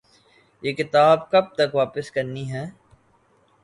[0.63, 2.65] یہ کتاب کب تک واپس کرنی ہے؟